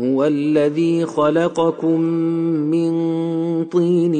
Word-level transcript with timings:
هو 0.00 0.24
الذي 0.24 1.06
خلقكم 1.06 2.00
من 2.70 2.92
طين 3.64 4.14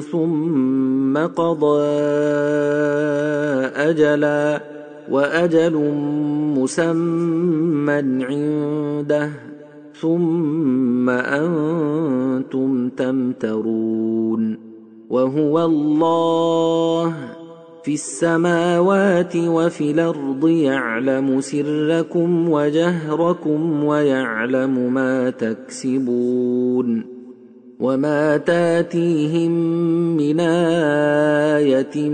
ثم 0.00 1.18
قضى 1.18 1.82
أجلا 3.76 4.62
وأجل 5.10 5.74
مسمى 6.58 8.24
عنده 8.24 9.30
ثم 10.00 11.10
أنتم 11.10 12.88
تمترون 12.88 14.58
وهو 15.10 15.64
الله 15.64 17.14
في 17.82 17.94
السماوات 17.94 19.36
وفي 19.36 19.90
الأرض 19.90 20.48
يعلم 20.48 21.40
سركم 21.40 22.48
وجهركم 22.48 23.84
ويعلم 23.84 24.94
ما 24.94 25.30
تكسبون 25.30 27.04
وما 27.80 28.36
تاتيهم 28.36 29.50
من 30.16 30.40
آية 30.40 32.08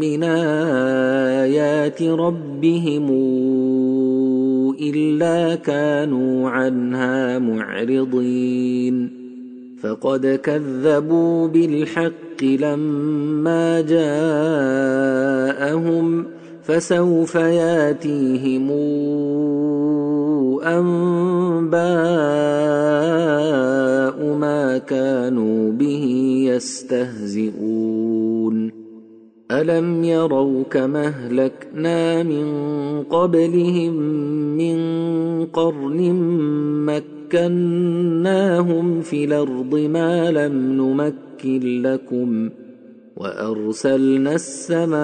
من 0.00 0.22
آيات 1.44 2.02
ربهم 2.02 3.10
إلا 4.80 5.54
كانوا 5.54 6.50
عنها 6.50 7.38
معرضين 7.38 9.17
فقد 9.82 10.40
كذبوا 10.42 11.48
بالحق 11.48 12.44
لما 12.44 13.80
جاءهم 13.80 15.18
فسوف 16.62 17.34
ياتيهم 17.34 18.70
أنباء 20.62 21.78
ما 24.36 24.78
كانوا 24.78 25.72
به 25.72 26.34
يستهزئون. 26.48 27.98
ألم 29.50 30.04
يروا 30.04 30.62
كما 30.70 31.06
أهلكنا 31.06 32.22
من 32.22 32.46
قبلهم 33.02 33.92
من 34.56 34.78
قرن 35.46 36.12
مكة 36.86 37.17
مكناهم 37.28 39.00
في 39.00 39.24
الأرض 39.24 39.74
ما 39.74 40.30
لم 40.30 40.52
نمكن 40.72 41.82
لكم 41.82 42.50
وأرسلنا 43.16 44.34
السماء 44.34 44.96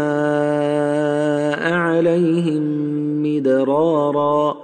عليهم 1.72 2.62
مدرارا 3.22 4.56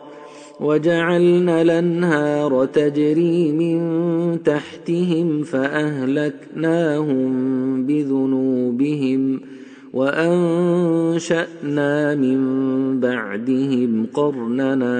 وجعلنا 0.60 1.62
الأنهار 1.62 2.64
تجري 2.64 3.52
من 3.52 4.42
تحتهم 4.42 5.42
فأهلكناهم 5.42 7.30
بذنوبهم 7.86 9.40
وأنشأنا 9.92 11.54
من 12.14 12.40
بعدهم 13.00 14.06
قرننا 14.14 14.94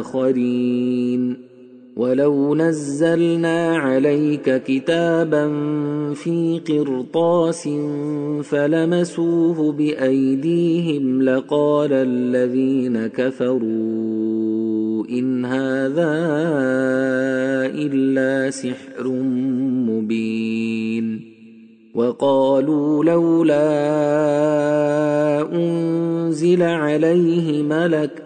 آخرين 0.00 1.45
ولو 1.96 2.54
نزلنا 2.54 3.76
عليك 3.76 4.62
كتابا 4.62 5.48
في 6.14 6.60
قرطاس 6.68 7.68
فلمسوه 8.42 9.72
بايديهم 9.72 11.22
لقال 11.22 11.92
الذين 11.92 13.06
كفروا 13.06 15.04
ان 15.10 15.44
هذا 15.44 16.12
الا 17.66 18.50
سحر 18.50 19.08
مبين 19.88 21.20
وقالوا 21.94 23.04
لولا 23.04 23.66
انزل 25.52 26.62
عليه 26.62 27.62
ملك 27.62 28.25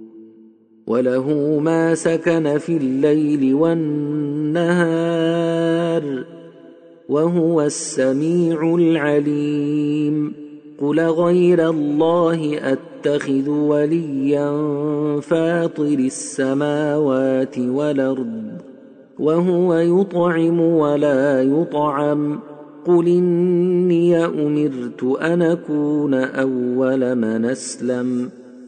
وله 0.91 1.59
ما 1.59 1.95
سكن 1.95 2.57
في 2.57 2.77
الليل 2.77 3.53
والنهار 3.53 4.83
وهو 7.09 7.61
السميع 7.61 8.75
العليم. 8.75 10.33
قل 10.81 10.99
غير 10.99 11.69
الله 11.69 12.59
أتخذ 12.73 13.49
وليا 13.49 14.51
فاطر 15.19 15.99
السماوات 15.99 17.59
والأرض 17.59 18.43
وهو 19.19 19.75
يطعم 19.75 20.61
ولا 20.61 21.41
يطعم. 21.41 22.39
قل 22.85 23.07
إني 23.07 24.25
أمرت 24.25 25.03
أن 25.21 25.41
أكون 25.41 26.13
أول 26.13 27.15
من 27.15 27.45
أسلم. 27.45 28.40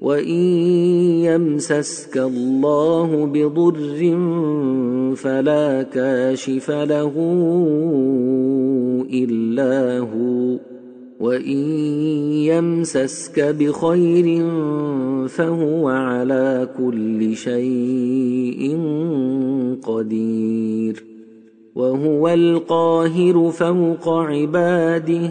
وان 0.00 0.38
يمسسك 1.28 2.16
الله 2.16 3.26
بضر 3.26 4.00
فلا 5.16 5.82
كاشف 5.82 6.70
له 6.70 7.12
الا 9.12 9.98
هو 9.98 10.58
وان 11.20 11.58
يمسسك 12.48 13.40
بخير 13.40 14.48
فهو 15.28 15.88
على 15.88 16.68
كل 16.78 17.36
شيء 17.36 18.78
قدير 19.82 21.04
وهو 21.74 22.28
القاهر 22.28 23.50
فوق 23.50 24.08
عباده 24.08 25.30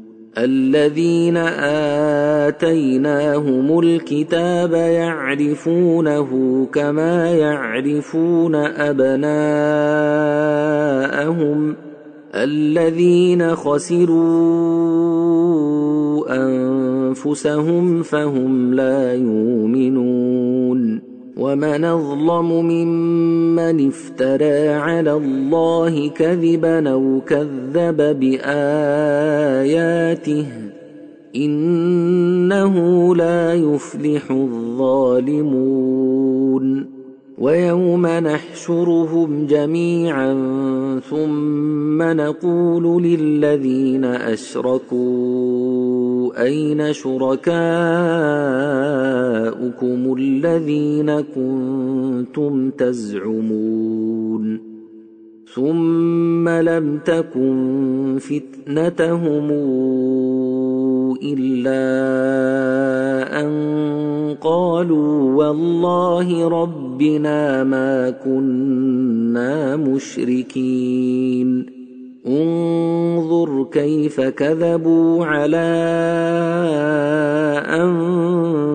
الذين 0.37 1.37
آتيناهم 2.47 3.79
الكتاب 3.79 4.73
يعرفونه 4.73 6.29
كما 6.73 7.31
يعرفون 7.31 8.55
أبناءهم 8.55 9.11
الذين 12.35 13.55
خسروا 13.55 15.01
أنفسهم 16.29 18.03
فهم 18.03 18.73
لا 18.73 19.13
يؤمنون 19.13 21.00
ومن 21.41 21.85
اظلم 21.85 22.65
ممن 22.65 23.87
افترى 23.87 24.69
على 24.69 25.13
الله 25.13 26.09
كذبا 26.09 26.89
أو 26.89 27.21
كذب 27.27 27.97
باياته 28.19 30.45
انه 31.35 32.75
لا 33.15 33.53
يفلح 33.53 34.31
الظالمون 34.31 35.81
ويوم 37.37 38.07
نحشرهم 38.07 39.45
جميعا 39.45 40.33
ثم 41.09 42.01
نقول 42.01 43.03
للذين 43.03 44.05
اشركوا 44.05 46.10
أين 46.37 46.93
شركاؤكم 46.93 47.51
الذين 50.19 51.21
كنتم 51.21 52.69
تزعمون 52.69 54.71
ثم 55.53 56.49
لم 56.49 56.99
تكن 57.05 58.17
فتنتهم 58.19 59.51
إلا 61.23 61.81
أن 63.41 63.51
قالوا 64.41 65.35
والله 65.35 66.47
ربنا 66.47 67.63
ما 67.63 68.09
كنا 68.09 69.75
مشركين 69.75 71.65
انظر 72.27 73.63
كيف 73.71 74.21
كذبوا 74.21 75.25
على 75.25 75.57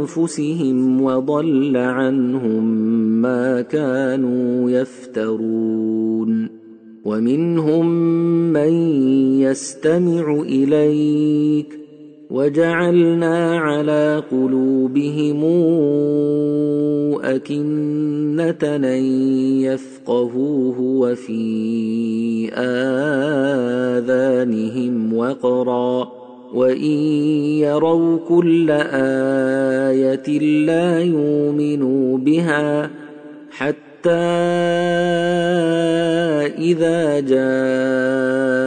أنفسهم 0.07 1.03
وضل 1.03 1.77
عنهم 1.77 2.65
ما 3.23 3.61
كانوا 3.61 4.71
يفترون. 4.71 6.49
ومنهم 7.05 7.87
من 8.53 8.73
يستمع 9.41 10.41
إليك 10.41 11.86
وجعلنا 12.31 13.59
على 13.59 14.23
قلوبهم 14.31 15.45
أكنة 17.25 18.63
أن 18.63 19.03
يفقهوه 19.63 20.81
وفي 20.81 22.51
آذانهم 23.97 25.17
وقرا 25.17 26.13
وإن 26.55 26.99
يروا 27.63 28.19
كل 28.29 28.71
آية 29.91 30.39
لا 30.67 31.01
يؤمنوا 31.01 32.19
بها 32.19 32.91
حتى 33.51 34.11
إذا 36.59 37.21
جاءوا 37.21 38.67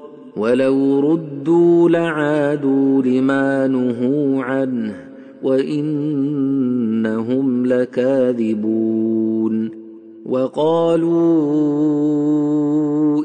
ولو 0.37 0.99
ردوا 0.99 1.89
لعادوا 1.89 3.01
لما 3.01 3.67
نهوا 3.67 4.43
عنه 4.43 4.95
وإنهم 5.43 6.85
لكاذبون 7.65 9.71
وقالوا 10.25 11.21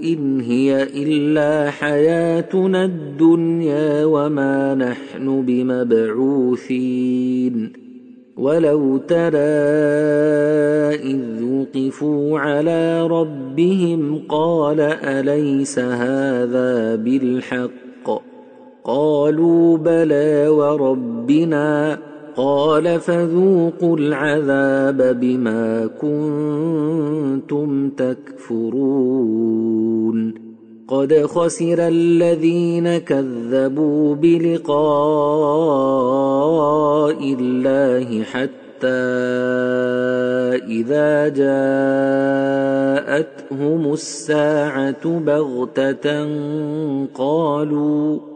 إن 0.00 0.40
هي 0.40 0.82
إلا 0.82 1.70
حياتنا 1.70 2.84
الدنيا 2.84 4.04
وما 4.04 4.74
نحن 4.74 5.42
بمبعوثين 5.46 7.06
ولو 8.36 8.96
ترى 8.96 9.38
إذ 10.94 11.42
وقفوا 11.42 12.38
على 12.38 13.06
ربهم 13.06 14.22
قال 14.28 14.80
أليس 14.80 15.78
هذا 15.78 16.96
بالحق 16.96 18.10
قالوا 18.84 19.78
بلى 19.78 20.48
وربنا 20.48 21.98
قال 22.36 23.00
فذوقوا 23.00 23.96
العذاب 23.96 25.20
بما 25.20 25.86
كنتم 26.00 27.90
تكفرون 27.90 29.46
قد 30.88 31.26
خسر 31.26 31.88
الذين 31.88 32.98
كذبوا 32.98 34.14
بلقاء 34.14 34.76
الله 37.40 38.22
حتى 38.22 38.86
إذا 40.78 41.28
جاءتهم 43.08 43.92
الساعة 43.92 45.18
بغتة 45.18 46.26
قالوا 47.14 48.35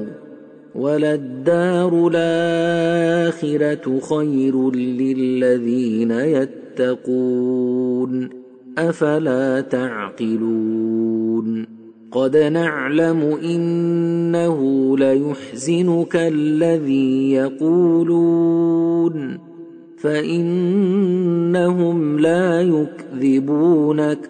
وللدار 0.81 2.09
الآخرة 2.13 3.99
خير 3.99 4.71
للذين 4.71 6.11
يتقون 6.11 7.49
أفلا 8.77 9.61
تعقلون 9.61 11.11
قد 12.11 12.37
نعلم 12.37 13.37
إنه 13.43 14.57
ليحزنك 14.97 16.15
الذي 16.15 17.31
يقولون 17.31 18.71
فإنهم 19.97 21.39
لا 22.19 22.61
يكذبونك 22.61 24.29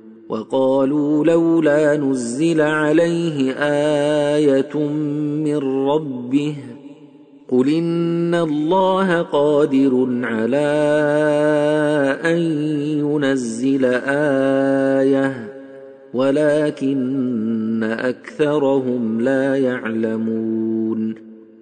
وقالوا 0.31 1.25
لولا 1.25 1.97
نزل 1.97 2.61
عليه 2.61 3.53
آية 4.35 4.77
من 5.43 5.57
ربه 5.87 6.55
قل 7.47 7.69
إن 7.69 8.35
الله 8.35 9.21
قادر 9.21 10.07
على 10.23 10.71
أن 12.23 12.37
ينزل 12.99 13.85
آية 15.05 15.51
ولكن 16.13 17.83
أكثرهم 17.83 19.21
لا 19.21 19.55
يعلمون 19.55 21.30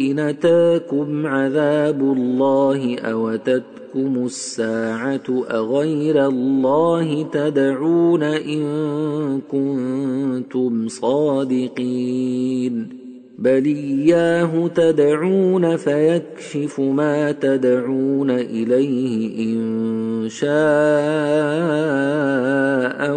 ان 0.00 0.18
اتاكم 0.18 1.26
عذاب 1.26 2.00
الله 2.00 2.98
أو 2.98 3.36
تتكم 3.36 4.24
الساعة 4.24 5.44
اغير 5.50 6.26
الله 6.26 7.22
تدعون 7.22 8.22
ان 8.22 9.40
كنتم 9.50 10.88
صادقين 10.88 12.88
بل 13.38 13.64
اياه 13.64 14.68
تدعون 14.68 15.76
فيكشف 15.76 16.80
ما 16.80 17.32
تدعون 17.32 18.30
اليه 18.30 19.38
ان 19.38 20.28
شاء 20.28 20.56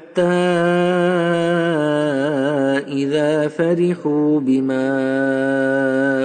إذا 2.87 3.47
فرحوا 3.47 4.39
بما 4.39 4.91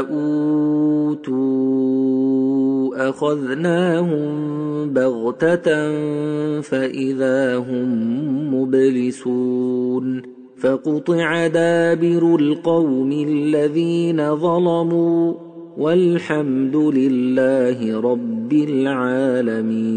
أوتوا 0.00 1.56
أخذناهم 3.08 4.46
بغتة 4.92 5.90
فإذا 6.60 7.56
هم 7.56 8.54
مبلسون 8.54 10.22
فقطع 10.56 11.46
دابر 11.46 12.36
القوم 12.36 13.12
الذين 13.12 14.36
ظلموا 14.36 15.34
والحمد 15.78 16.76
لله 16.76 18.00
رب 18.00 18.52
العالمين 18.52 19.96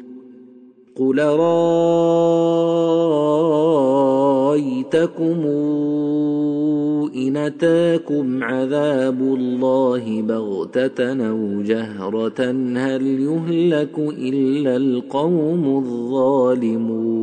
قل 1.01 1.19
رايتكم 4.49 5.45
إن 7.15 7.37
أتاكم 7.37 8.43
عذاب 8.43 9.21
الله 9.21 10.21
بغتة 10.21 11.29
أو 11.29 11.61
جهرة 11.61 12.41
هل 12.77 13.01
يهلك 13.07 13.97
إلا 13.97 14.75
القوم 14.75 15.77
الظالمون 15.77 17.21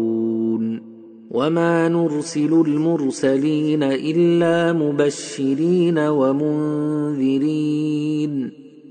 وما 1.30 1.88
نرسل 1.88 2.52
المرسلين 2.66 3.82
إلا 3.82 4.73
مبشرين 4.73 5.99
ومنذرين 5.99 7.49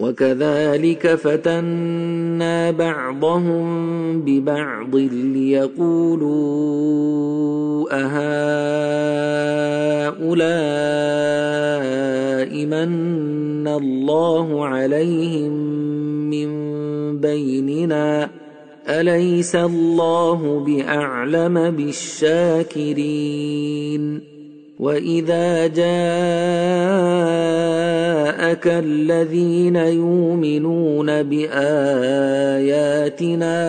وكذلك 0.00 1.14
فتنا 1.14 2.70
بعضهم 2.70 3.66
ببعض 4.20 4.96
ليقولوا 4.96 6.36
أهؤلاء 7.92 8.26
من 12.66 13.68
الله 13.68 14.66
عليهم 14.66 15.52
من 16.30 16.50
بيننا 17.20 18.30
أليس 18.88 19.56
الله 19.56 20.64
بأعلم 20.66 21.70
بالشاكرين 21.70 23.16
واذا 24.78 25.66
جاءك 25.66 25.86
الذين 28.66 29.76
يؤمنون 29.76 31.22
باياتنا 31.22 32.66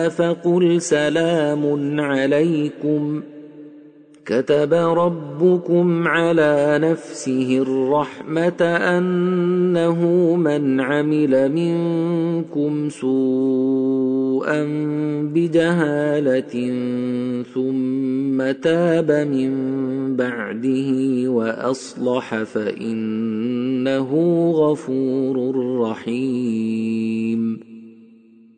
فقل 0.08 0.80
سلام 0.80 2.00
عليكم 2.00 3.22
كتب 4.28 4.74
ربكم 4.74 6.08
على 6.08 6.78
نفسه 6.82 7.58
الرحمة 7.58 8.62
أنه 8.62 10.00
من 10.36 10.80
عمل 10.80 11.52
منكم 11.52 12.88
سوءا 12.88 14.64
بجهالة 15.34 16.54
ثم 17.54 18.52
تاب 18.62 19.10
من 19.10 19.52
بعده 20.16 20.92
وأصلح 21.30 22.42
فإنه 22.42 24.10
غفور 24.50 25.56
رحيم. 25.80 27.77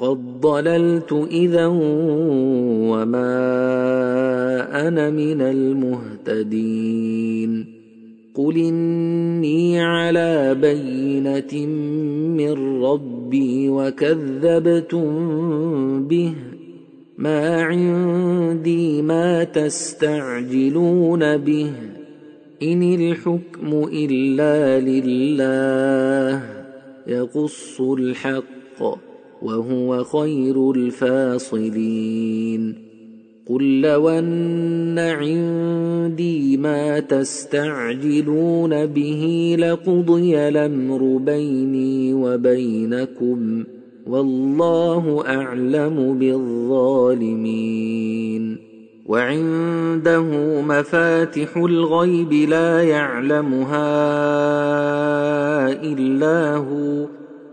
قد 0.00 0.40
ضللت 0.40 1.26
إذا 1.30 1.66
وما 2.86 3.28
أنا 4.88 5.10
من 5.10 5.40
المهتدين. 5.40 7.66
قل 8.34 8.56
إني 8.56 9.80
على 9.80 10.54
بينة 10.54 11.66
من 12.36 12.84
ربي 12.84 13.68
وكذبتم 13.68 15.08
به. 16.04 16.34
ما 17.18 17.62
عندي 17.62 19.02
ما 19.02 19.44
تستعجلون 19.44 21.36
به. 21.36 21.72
إن 22.62 22.94
الحكم 22.94 23.88
إلا 23.92 24.80
لله. 24.80 26.42
يقص 27.06 27.80
الحق. 27.80 29.09
وهو 29.42 30.04
خير 30.04 30.70
الفاصلين. 30.70 32.74
قل 33.46 33.80
لو 33.80 34.08
أن 34.08 34.98
عندي 34.98 36.56
ما 36.56 37.00
تستعجلون 37.00 38.86
به 38.86 39.56
لقضي 39.58 40.38
الأمر 40.38 41.16
بيني 41.16 42.14
وبينكم 42.14 43.64
والله 44.06 45.24
أعلم 45.26 46.18
بالظالمين. 46.18 47.60
وعنده 49.06 50.22
مفاتح 50.62 51.56
الغيب 51.56 52.32
لا 52.32 52.82
يعلمها 52.82 53.82
إلا 55.82 56.56
هو. 56.56 57.19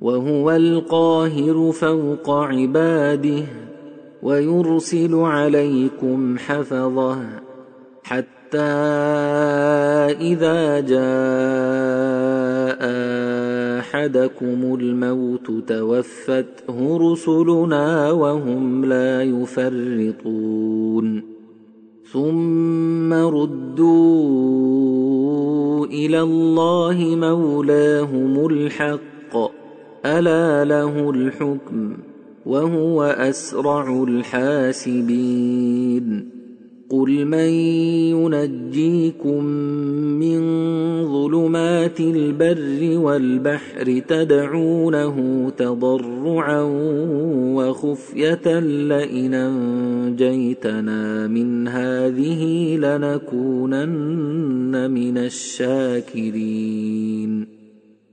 وهو 0.00 0.50
القاهر 0.50 1.72
فوق 1.72 2.30
عباده 2.30 3.42
ويرسل 4.22 5.14
عليكم 5.14 6.38
حفظه 6.38 7.18
حتى 8.02 8.58
إذا 10.20 10.80
جاء 10.80 10.98
أحدكم 13.78 14.74
الموت 14.80 15.50
توفته 15.68 16.98
رسلنا 17.12 18.10
وهم 18.10 18.84
لا 18.84 19.22
يفرطون. 19.22 20.98
ثم 22.12 23.12
ردوا 23.12 24.36
إلى 25.86 26.20
الله 26.20 27.16
مولاهم 27.16 28.46
الحق 28.46 29.17
ألا 30.06 30.64
له 30.64 31.10
الحكم 31.10 31.96
وهو 32.46 33.02
أسرع 33.02 34.04
الحاسبين. 34.08 35.58
قل 36.90 37.24
من 37.24 37.48
ينجيكم 38.16 39.44
من 40.18 40.40
ظلمات 41.06 42.00
البر 42.00 42.98
والبحر 42.98 44.02
تدعونه 44.08 45.48
تضرعا 45.56 46.62
وخفية 47.54 48.58
لئن 48.60 49.34
أنجيتنا 49.34 51.26
من 51.26 51.68
هذه 51.68 52.76
لنكونن 52.76 54.10
من 54.90 55.18
الشاكرين. 55.18 56.38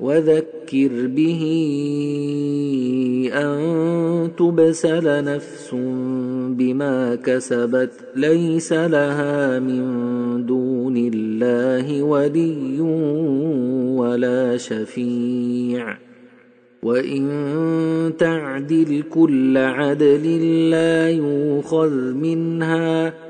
وذكر 0.00 1.06
به 1.06 1.42
أن 3.34 4.30
تبسل 4.38 5.24
نفس 5.24 5.70
بما 6.50 7.14
كسبت 7.14 7.90
ليس 8.16 8.72
لها 8.72 9.58
من 9.58 10.46
دون 10.46 10.96
الله 10.96 12.02
ولي 12.02 12.80
ولا 14.00 14.56
شفيع. 14.56 15.98
وإن 16.82 18.12
تعدل 18.18 19.02
كل 19.10 19.56
عدل 19.56 20.70
لا 20.70 21.10
يوخذ 21.10 22.14
منها 22.14 23.29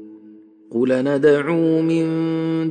قل 0.73 1.03
ندعو 1.03 1.81
من 1.81 2.05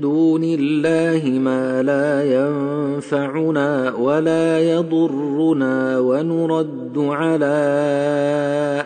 دون 0.00 0.44
الله 0.44 1.38
ما 1.38 1.82
لا 1.82 2.24
ينفعنا 2.24 3.94
ولا 3.94 4.60
يضرنا 4.60 5.98
ونرد 5.98 6.98
على 6.98 7.56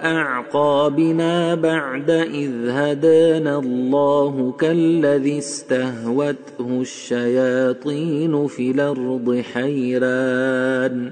اعقابنا 0.04 1.54
بعد 1.54 2.10
اذ 2.10 2.50
هدانا 2.68 3.58
الله 3.58 4.52
كالذي 4.58 5.38
استهوته 5.38 6.80
الشياطين 6.80 8.46
في 8.46 8.70
الأرض 8.70 9.42
حيران 9.52 11.10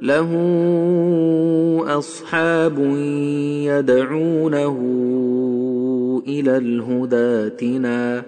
له 0.00 0.30
اصحاب 1.98 2.78
يدعونه 3.68 4.76
إلى 6.28 6.56
الهدى 6.56 7.46
اتنا 7.46 8.22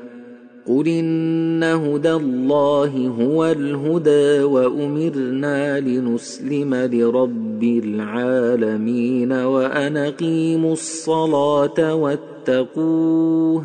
قل 0.66 0.88
ان 0.88 1.62
هدى 1.62 2.12
الله 2.12 3.09
هو 3.20 3.44
الهدى 3.44 4.42
وامرنا 4.42 5.81
لنسلم 5.81 6.74
لرب 6.74 7.62
العالمين 7.62 9.33
وان 9.33 9.96
اقيموا 9.96 10.72
الصلاه 10.72 11.94
واتقوه 11.94 13.64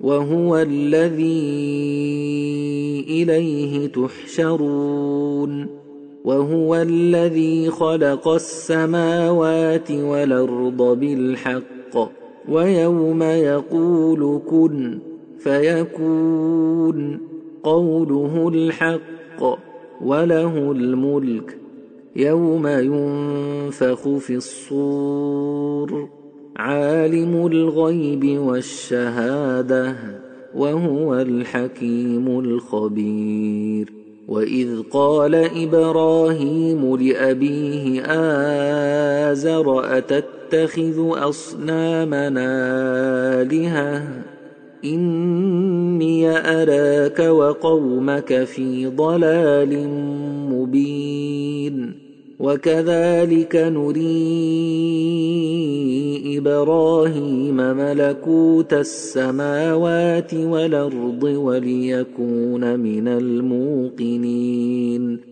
وهو 0.00 0.58
الذي 0.58 1.62
اليه 3.08 3.86
تحشرون 3.86 5.66
وهو 6.24 6.76
الذي 6.76 7.70
خلق 7.70 8.28
السماوات 8.28 9.90
والارض 9.90 10.98
بالحق 10.98 12.21
ويوم 12.48 13.22
يقول 13.22 14.40
كن 14.50 14.98
فيكون 15.38 17.20
قوله 17.62 18.48
الحق 18.48 19.58
وله 20.04 20.72
الملك 20.72 21.58
يوم 22.16 22.66
ينفخ 22.66 24.08
في 24.08 24.34
الصور 24.34 26.08
عالم 26.56 27.46
الغيب 27.46 28.38
والشهادة 28.38 29.96
وهو 30.54 31.14
الحكيم 31.14 32.38
الخبير 32.38 33.92
وإذ 34.28 34.82
قال 34.90 35.34
إبراهيم 35.34 36.96
لأبيه 36.96 38.02
آزر 39.32 39.98
اتتخذ 40.54 41.28
أصنامنا 41.28 42.50
آلهة. 43.40 44.02
إني 44.84 46.28
أراك 46.28 47.18
وقومك 47.18 48.44
في 48.44 48.86
ضلال 48.86 49.88
مبين. 50.52 51.92
وكذلك 52.38 53.56
نري 53.56 54.02
إبراهيم 56.38 57.56
ملكوت 57.56 58.72
السماوات 58.72 60.34
والأرض 60.34 61.22
وليكون 61.22 62.80
من 62.80 63.08
الموقنين. 63.08 65.31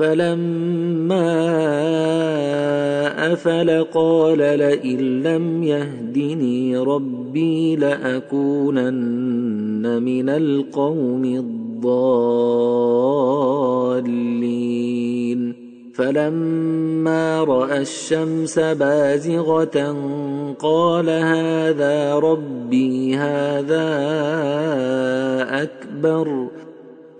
فلما 0.00 1.32
أفل 3.32 3.84
قال 3.84 4.38
لئن 4.38 5.22
لم 5.22 5.62
يهدني 5.62 6.76
ربي 6.76 7.76
لأكونن 7.76 9.22
من 10.02 10.28
القوم 10.28 11.24
الضالين. 11.24 12.40
فلما 15.94 17.44
رأى 17.44 17.80
الشمس 17.80 18.58
بازغة 18.58 19.96
قال 20.58 21.10
هذا 21.10 22.14
ربي 22.14 23.16
هذا 23.16 23.88
أكبر. 25.62 26.48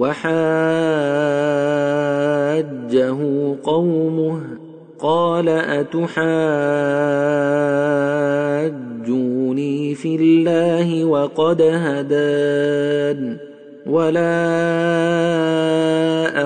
وحاجه 0.00 0.40
قومه 3.62 4.40
قال 4.98 5.48
أتحاجوني 5.48 6.04
في 9.94 10.16
الله 10.16 11.04
وقد 11.04 11.62
هدان 11.62 13.36
ولا 13.86 14.40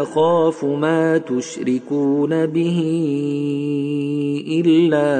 أخاف 0.02 0.64
ما 0.64 1.18
تشركون 1.18 2.46
به 2.46 2.80
إلا 4.48 5.14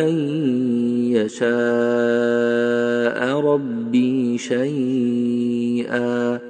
أن 0.00 0.08
يشاء 1.12 1.50
ربي 3.40 4.38
شيئا 4.38 6.49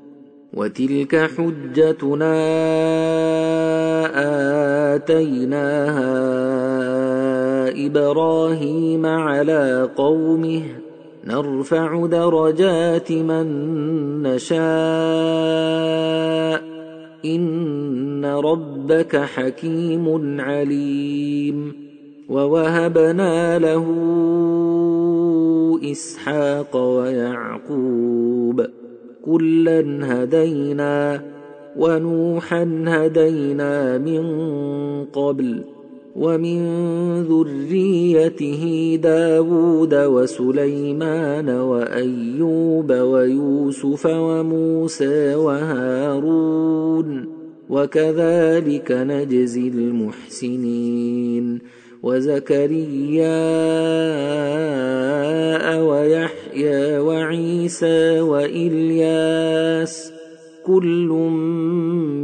وتلك 0.53 1.15
حجتنا 1.15 2.35
آتيناها 4.95 6.31
إبراهيم 7.85 9.05
على 9.05 9.89
قومه. 9.95 10.61
نرفع 11.27 12.05
درجات 12.05 13.11
من 13.11 13.45
نشاء. 14.23 14.61
إن 17.25 18.25
ربك 18.25 19.15
حكيم 19.15 20.41
عليم. 20.41 21.73
ووهبنا 22.29 23.59
له 23.59 23.85
إسحاق 25.91 26.77
ويعقوب. 26.77 28.80
كلا 29.25 29.83
هدينا 30.01 31.21
ونوحا 31.77 32.83
هدينا 32.87 33.97
من 33.97 34.25
قبل 35.05 35.61
ومن 36.15 36.61
ذريته 37.23 38.95
داود 39.03 39.93
وسليمان 39.93 41.49
وأيوب 41.49 42.91
ويوسف 42.91 44.05
وموسى 44.05 45.35
وهارون 45.35 47.25
وكذلك 47.69 48.91
نجزي 48.91 49.67
المحسنين 49.67 51.59
وزكريا 52.03 53.41
ويحيى 55.81 56.97
وعيسى 56.99 58.21
وإلياس 58.21 60.11
كل 60.65 61.07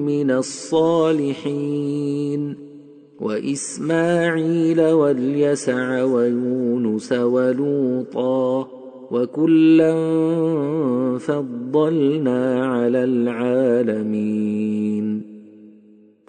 من 0.05 0.31
الصالحين 0.31 1.77
وإسماعيل 3.21 4.81
واليسع 4.81 6.03
ويونس 6.03 7.11
ولوطا 7.11 8.67
وكلا 9.11 9.93
فضلنا 11.17 12.65
على 12.65 13.03
العالمين 13.03 14.57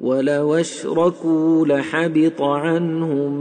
ولو 0.00 0.54
أشركوا 0.54 1.66
لحبط 1.66 2.42
عنهم 2.42 3.32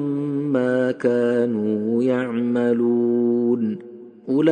ما 0.54 0.92
كانوا 0.92 2.04
يعملون. 2.04 3.80
أولئك 4.30 4.50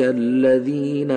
الذين 0.00 1.10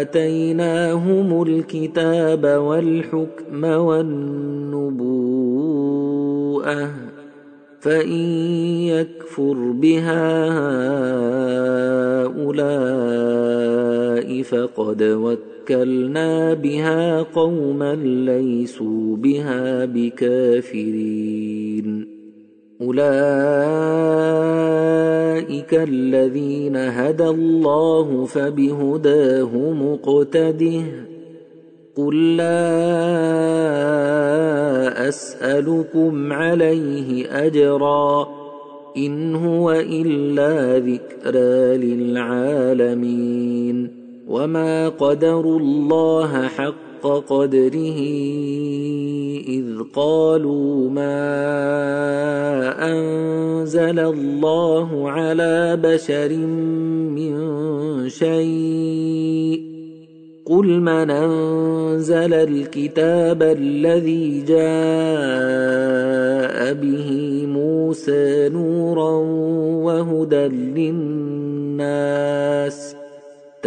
آتيناهم 0.00 1.42
الكتاب 1.42 2.46
والحكم 2.46 3.64
والنبوءة 3.64 5.08
فإن 7.80 8.18
يكفر 8.88 9.54
بها 9.54 10.48
هؤلاء 12.24 14.42
فقد 14.42 15.02
وكلنا 15.70 16.54
بها 16.54 17.22
قوما 17.22 17.94
ليسوا 17.94 19.16
بها 19.16 19.84
بكافرين 19.84 21.28
اولئك 22.80 23.04
الذين 25.74 26.76
هدى 26.76 27.24
الله 27.28 28.24
فبهداه 28.24 29.56
مقتده 29.56 30.82
قل 31.96 32.36
لا 32.36 32.68
اسالكم 35.08 36.32
عليه 36.32 37.46
اجرا 37.46 38.28
ان 38.96 39.34
هو 39.34 39.70
الا 39.72 40.78
ذكرى 40.78 41.76
للعالمين 41.76 43.18
وما 44.28 44.88
قدروا 44.88 45.60
الله 45.60 46.48
حق 46.48 47.06
قدره 47.28 48.00
إذ 49.48 49.64
قالوا 49.94 50.90
ما 50.90 51.18
أنزل 52.92 53.98
الله 53.98 55.10
على 55.10 55.78
بشر 55.82 56.36
من 57.16 57.38
شيء 58.08 59.68
قل 60.46 60.80
من 60.80 61.10
أنزل 61.10 62.34
الكتاب 62.34 63.42
الذي 63.42 64.40
جاء 64.40 64.58
به 66.74 67.46
موسى 67.46 68.48
نورا 68.48 69.10
وهدى 69.84 70.46
للناس 70.76 71.78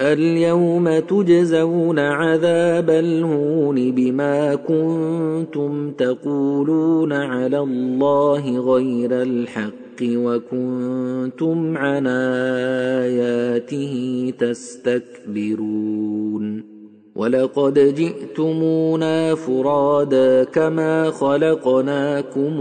اليوم 0.00 0.98
تجزون 0.98 1.98
عذاب 1.98 2.90
الهون 2.90 3.90
بما 3.92 4.54
كنتم 4.54 5.90
تقولون 5.90 7.12
على 7.12 7.58
الله 7.58 8.58
غير 8.58 9.22
الحق 9.22 9.74
وكنتم 10.02 11.78
عن 11.78 12.06
آياته 13.06 14.32
تستكبرون 14.38 15.94
ولقد 17.16 17.94
جئتمونا 17.94 19.34
فرادا 19.34 20.44
كما 20.44 21.10
خلقناكم 21.10 22.60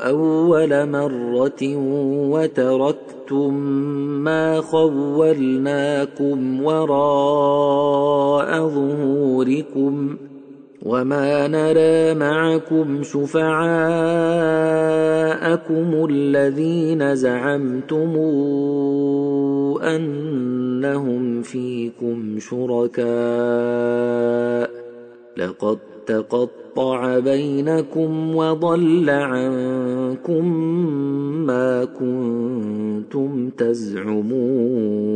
أول 0.00 0.90
مرة 0.90 1.76
وتركتم 2.30 3.54
ما 4.24 4.60
خولناكم 4.60 6.64
وراء 6.64 8.68
ظهوركم 8.68 10.16
وما 10.82 11.48
نرى 11.48 12.14
معكم 12.14 13.02
شفعاءكم 13.02 13.56
الذين 16.10 17.16
زعمتم 17.16 18.16
أنهم 19.82 21.42
فيكم 21.42 22.38
شركاء. 22.38 23.04
لقد 25.36 25.78
تقطع 26.06 26.63
بينكم 27.20 28.36
وضل 28.36 29.10
عنكم 29.10 30.46
ما 31.46 31.84
كنتم 31.84 33.50
تزعمون. 33.50 35.14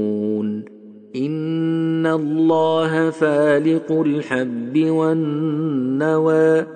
إن 1.17 2.07
الله 2.07 3.11
فالق 3.11 3.93
الحب 3.93 4.79
والنوى 4.79 6.67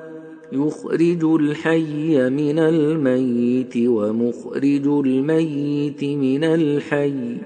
يخرج 0.52 1.24
الحي 1.24 2.30
من 2.30 2.58
الميت 2.58 3.74
ومخرج 3.76 4.86
الميت 4.86 6.04
من 6.04 6.44
الحي. 6.44 7.36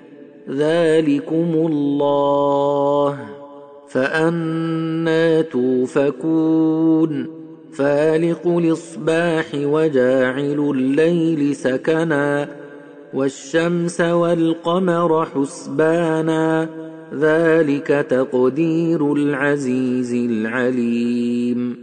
ذلكم 0.51 1.53
الله. 1.55 3.36
فأنا 3.97 5.43
توفكون. 5.43 7.27
فالق 7.73 8.47
الإصباح 8.47 9.45
وجاعل 9.55 10.73
الليل 10.75 11.57
سكنا 11.57 12.49
والشمس 13.15 14.01
والقمر 14.01 15.25
حسبانا. 15.25 16.69
ذلك 17.15 18.07
تقدير 18.11 19.13
العزيز 19.13 20.15
العليم. 20.15 21.77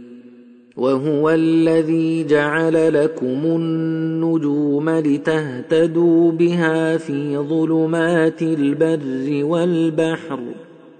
وهو 0.76 1.30
الذي 1.30 2.24
جعل 2.24 3.04
لكم 3.04 3.44
النجوم 3.44 4.90
لتهتدوا 4.90 6.32
بها 6.32 6.96
في 6.96 7.38
ظلمات 7.38 8.42
البر 8.42 9.44
والبحر. 9.44 10.38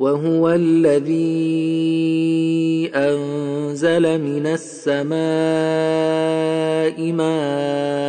وهو 0.00 0.48
الذي 0.48 1.20
أنزل 2.94 4.20
من 4.20 4.46
السماء 4.46 5.20
ماء 7.12 8.00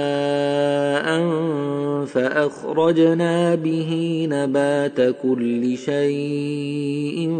فأخرجنا 2.05 3.55
به 3.55 3.91
نبات 4.31 5.15
كل 5.23 5.77
شيء 5.77 7.39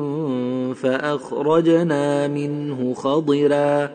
فأخرجنا 0.76 2.28
منه 2.28 2.94
خضرا 2.94 3.90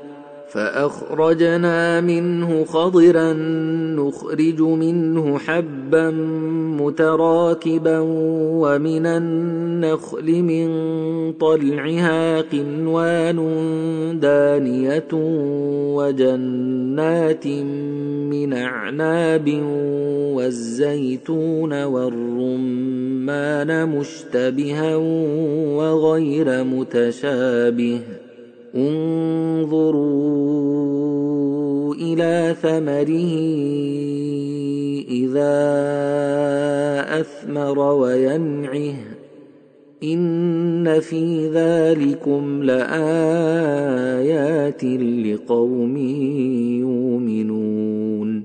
فأخرجنا 0.48 2.00
منه 2.00 2.64
خضرا 2.64 3.32
نخرج 3.96 4.60
منه 4.60 5.38
حبا 5.38 6.10
متراكبا 6.80 7.98
ومن 8.62 9.06
النخل 9.06 10.42
من 10.42 10.68
طلعها 11.32 12.40
قنوان 12.40 13.36
دانية 14.20 15.08
وجنات 15.94 17.46
من 17.46 18.52
أعناب 18.52 19.48
والزيتون 20.34 21.84
والرمان 21.84 23.88
مشتبها 23.88 24.96
وغير 25.76 26.64
متشابه 26.64 28.00
انظروا 28.76 30.34
إلى 31.94 32.56
ثمره 32.62 33.34
إذا 35.08 35.56
أثمر 37.20 37.78
وينعه 37.78 38.94
إن 40.02 41.00
في 41.00 41.48
ذلكم 41.48 42.62
لآيات 42.62 43.96
لقوم 45.24 45.96
يؤمنون 46.80 48.42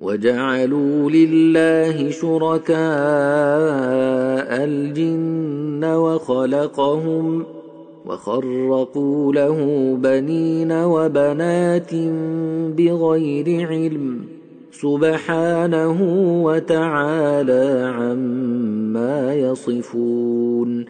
وجعلوا 0.00 1.10
لله 1.10 2.10
شركاء 2.10 2.78
الجن 4.64 5.84
وخلقهم 5.84 7.44
وخرقوا 8.06 9.32
له 9.32 9.58
بنين 10.02 10.72
وبنات 10.72 11.94
بغير 12.76 13.66
علم 13.66 14.20
سبحانه 14.72 15.98
وتعالى 16.44 17.92
عما 17.96 19.34
يصفون 19.34 20.84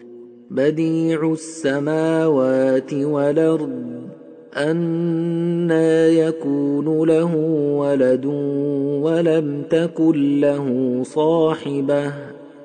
بديع 0.51 1.31
السماوات 1.31 2.93
والأرض 2.93 3.83
أنا 4.57 6.07
يكون 6.07 7.07
له 7.07 7.35
ولد 7.77 8.25
ولم 9.03 9.63
تكن 9.69 10.39
له 10.39 10.99
صاحبة 11.03 12.13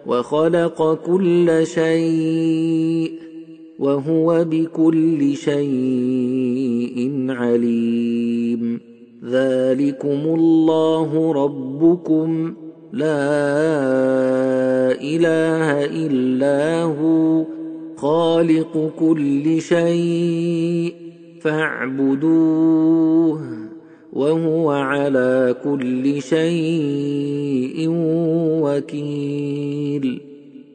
وخلق 0.06 0.94
كل 0.94 1.66
شيء 1.66 3.27
وهو 3.78 4.44
بكل 4.44 5.36
شيء 5.36 7.26
عليم. 7.28 8.80
ذلكم 9.24 10.08
الله 10.08 11.32
ربكم. 11.32 12.54
لا 12.92 13.40
إله 15.00 15.84
إلا 15.84 16.82
هو. 16.82 17.44
خالق 17.96 18.92
كل 18.98 19.60
شيء. 19.60 20.92
فاعبدوه. 21.40 23.40
وهو 24.12 24.70
على 24.70 25.56
كل 25.64 26.22
شيء 26.22 27.86
وكيل. 28.62 30.27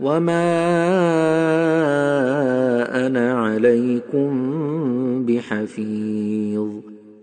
وما 0.00 0.46
أنا 3.06 3.32
عليكم 3.32 4.30
بحفيظ 5.26 6.68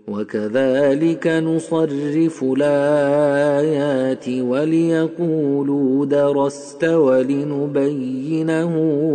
وكذلك 0.08 1.26
نصرف 1.26 2.44
الايات 2.44 4.28
وليقولوا 4.28 6.06
درست 6.06 6.84
ولنبينه 6.84 8.72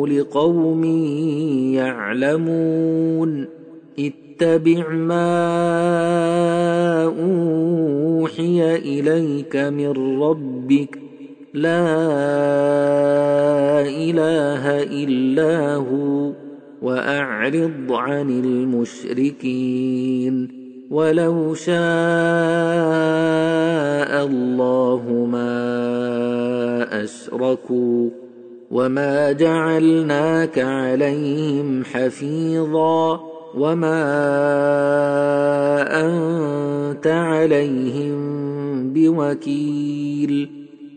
لقوم 0.07 0.84
يعلمون 1.74 3.47
اتبع 3.99 4.89
ما 4.89 5.34
اوحي 7.03 8.76
اليك 8.76 9.55
من 9.55 10.22
ربك 10.22 11.03
لا 11.54 11.86
إله 13.82 14.84
إلا 14.84 15.76
هو 15.76 16.32
وأعرض 16.82 17.91
عن 17.91 18.30
المشركين 18.39 19.84
ولو 20.89 21.54
شاء 21.54 21.76
الله 24.26 25.28
ما 25.32 27.04
أشركوا 27.04 28.10
وما 28.72 29.32
جعلناك 29.32 30.60
عليهم 30.60 31.84
حفيظا 31.84 33.20
وما 33.56 34.04
أنت 36.01 37.08
عليهم 37.08 38.24
بوكيل 38.93 40.62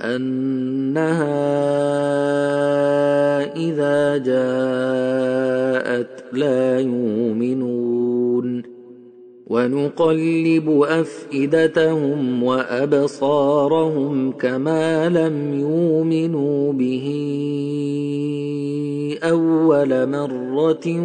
أنها 0.00 1.56
إذا 3.56 4.18
جاءت 4.18 6.24
لا 6.32 6.80
يؤمنون 6.80 8.62
ونقلب 9.46 10.82
أفئدتهم 10.82 12.42
وأبصارهم 12.42 14.32
كما 14.32 15.08
لم 15.08 15.60
يؤمنوا 15.60 16.72
به 16.72 17.06
أول 19.22 20.10
مرة 20.10 21.00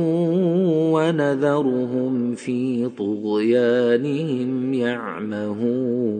ونذرهم 0.93 2.35
في 2.35 2.89
طغيانهم 2.97 4.73
يعمهون 4.73 6.11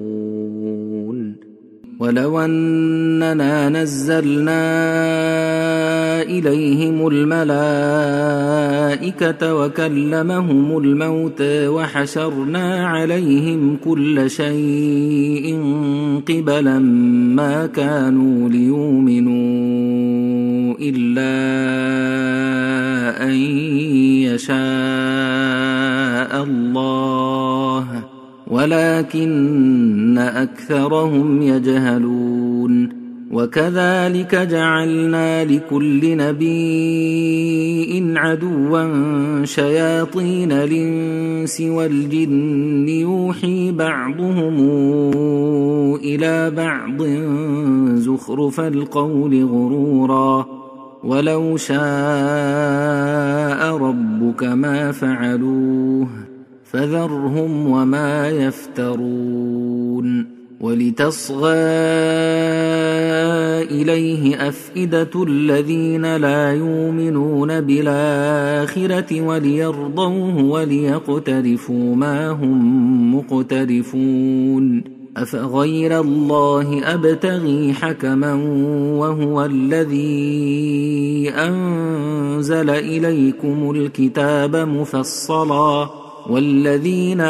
ولو 2.01 2.39
أننا 2.39 3.69
نزلنا 3.69 4.61
إليهم 6.21 7.07
الملائكة 7.07 8.35
وكلمهم 9.55 10.77
الموت 10.77 11.41
وحشرنا 11.41 12.87
عليهم 12.87 13.77
كل 13.85 14.29
شيء 14.29 15.63
قبلا 16.29 16.79
ما 17.35 17.65
كانوا 17.65 18.49
ليؤمنوا 18.49 19.41
إلا 20.81 21.31
أن 23.23 23.33
يشاء 24.25 24.53
الله. 26.43 28.10
ولكن 28.51 30.17
أكثرهم 30.17 31.41
يجهلون 31.41 33.01
وكذلك 33.31 34.35
جعلنا 34.35 35.45
لكل 35.45 36.17
نبي 36.17 36.91
عدوا 38.17 39.45
شياطين 39.45 40.51
الإنس 40.51 41.61
والجن 41.61 42.89
يوحي 42.89 43.71
بعضهم 43.71 44.57
إلى 45.95 46.51
بعض 46.51 47.03
زخرف 47.97 48.59
القول 48.59 49.43
غرورا 49.43 50.45
ولو 51.03 51.57
شاء 51.57 51.77
ربك 53.77 54.43
ما 54.43 54.91
فعلوه 54.91 56.30
فذرهم 56.71 57.67
وما 57.67 58.29
يفترون 58.29 60.27
ولتصغى 60.61 61.53
إليه 63.61 64.47
أفئدة 64.47 65.23
الذين 65.27 66.15
لا 66.15 66.53
يؤمنون 66.53 67.61
بالآخرة 67.61 69.21
وليرضوه 69.21 70.43
وليقترفوا 70.43 71.95
ما 71.95 72.29
هم 72.29 73.15
مقترفون 73.15 74.83
أفغير 75.17 75.99
الله 75.99 76.93
أبتغي 76.93 77.73
حكما 77.73 78.33
وهو 78.97 79.45
الذي 79.45 81.29
أنزل 81.29 82.69
إليكم 82.69 83.71
الكتاب 83.71 84.55
مفصلا 84.55 86.00
والذين 86.29 87.21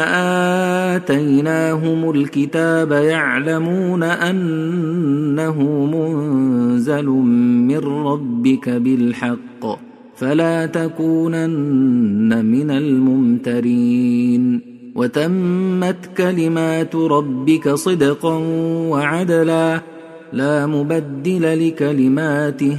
آتيناهم 0.92 2.10
الكتاب 2.10 2.92
يعلمون 2.92 4.02
أنه 4.02 5.62
منزل 5.86 7.06
من 7.06 7.78
ربك 7.78 8.68
بالحق 8.68 9.78
فلا 10.16 10.66
تكونن 10.66 12.44
من 12.44 12.70
الممترين 12.70 14.60
وتمت 14.94 16.10
كلمات 16.16 16.94
ربك 16.94 17.68
صدقا 17.68 18.38
وعدلا 18.88 19.80
لا 20.32 20.66
مبدل 20.66 21.68
لكلماته 21.68 22.78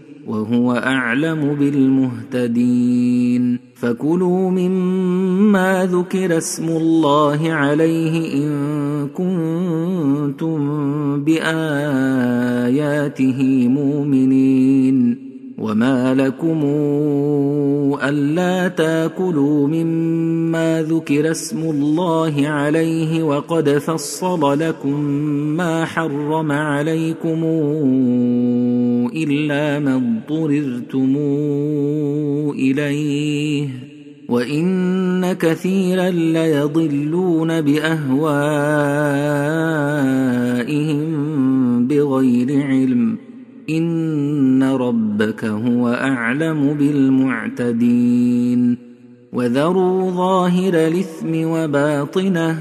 وهو 0.31 0.73
أعلم 0.73 1.55
بالمهتدين. 1.59 3.59
فكلوا 3.75 4.51
مما 4.51 5.89
ذكر 5.91 6.37
اسم 6.37 6.69
الله 6.69 7.53
عليه 7.53 8.33
إن 8.33 8.49
كنتم 9.07 10.59
بآياته 11.23 12.19
مؤمنين. 13.67 15.20
وما 15.61 16.15
لكم 16.15 16.61
الا 18.03 18.67
تاكلوا 18.67 19.67
مما 19.67 20.81
ذكر 20.83 21.31
اسم 21.31 21.69
الله 21.69 22.47
عليه 22.47 23.23
وقد 23.23 23.69
فصل 23.69 24.59
لكم 24.59 24.99
ما 25.57 25.85
حرم 25.85 26.51
عليكم 26.51 27.43
الا 29.15 29.79
ما 29.79 29.95
اضطررتم 29.95 31.15
اليه 32.59 33.69
وان 34.29 35.33
كثيرا 35.33 36.09
ليضلون 36.09 37.61
باهوائهم 37.61 38.31
بغير 41.87 42.63
علم 42.67 43.30
ان 43.71 44.63
ربك 44.63 45.45
هو 45.45 45.87
اعلم 45.87 46.73
بالمعتدين 46.73 48.11
وذروا 49.33 50.11
ظاهر 50.11 50.73
الاثم 50.73 51.45
وباطنه 51.45 52.57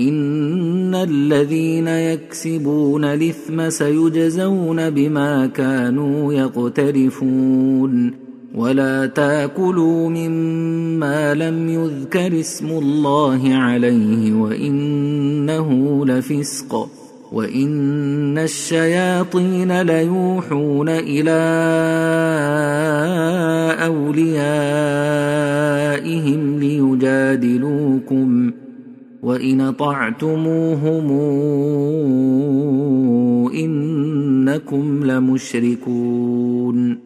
ان 0.00 0.94
الذين 0.94 1.88
يكسبون 1.88 3.04
الاثم 3.04 3.70
سيجزون 3.70 4.90
بما 4.90 5.46
كانوا 5.46 6.32
يقترفون 6.32 8.10
ولا 8.54 9.06
تاكلوا 9.06 10.08
مما 10.08 11.34
لم 11.34 11.68
يذكر 11.68 12.40
اسم 12.40 12.68
الله 12.68 13.54
عليه 13.54 14.32
وانه 14.32 16.06
لفسق 16.06 16.88
وان 17.32 18.38
الشياطين 18.38 19.82
ليوحون 19.82 20.88
إلى 20.88 21.36
اوليائهم 23.86 24.98
ليجادلوكم 26.58 28.52
وان 29.22 29.72
طعتموهم 29.72 31.10
انكم 33.54 35.04
لمشركون 35.04 37.05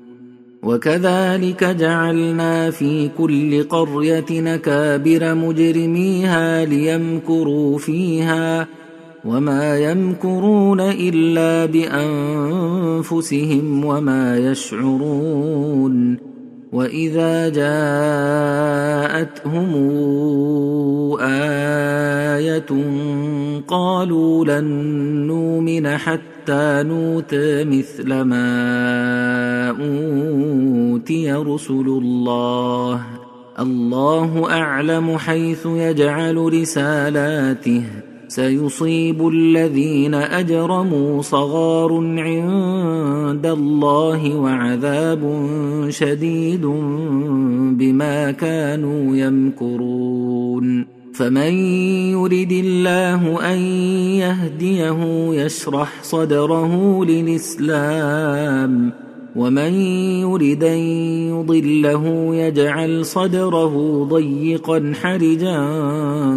وكذلك 0.63 1.63
جعلنا 1.63 2.71
في 2.71 3.09
كل 3.17 3.63
قرية 3.63 4.25
نكابر 4.31 5.35
مجرميها 5.35 6.65
ليمكروا 6.65 7.77
فيها 7.77 8.67
وما 9.25 9.77
يمكرون 9.77 10.79
إلا 10.81 11.65
بأنفسهم 11.65 13.25
وما 13.85 14.37
يشعرون 14.37 16.17
وإذا 16.71 17.49
جاءتهم 17.49 18.81
آية 21.21 22.65
قالوا 23.67 24.45
لن 24.45 24.65
نؤمن 25.27 25.87
حتى 25.87 26.30
نوتى 26.49 27.63
مثل 27.63 28.21
ما 28.21 29.69
أوتي 29.69 31.33
رسل 31.33 31.87
الله. 31.87 33.01
الله 33.59 34.51
أعلم 34.51 35.17
حيث 35.17 35.65
يجعل 35.65 36.37
رسالاته. 36.61 37.83
سيصيب 38.27 39.27
الذين 39.27 40.13
أجرموا 40.13 41.21
صغار 41.21 41.93
عند 42.17 43.45
الله 43.45 44.35
وعذاب 44.35 45.45
شديد 45.89 46.65
بما 47.75 48.31
كانوا 48.31 49.15
يمكرون. 49.17 50.90
فمن 51.13 51.53
يرد 52.11 52.51
الله 52.51 53.53
أن 53.53 53.59
يهديه 54.23 54.99
يشرح 55.33 56.03
صدره 56.03 57.05
للإسلام 57.05 58.91
ومن 59.35 59.73
يرد 60.21 60.63
أن 60.63 60.79
يضله 61.31 62.35
يجعل 62.35 63.05
صدره 63.05 64.03
ضيقا 64.09 64.93
حرجا 65.01 65.59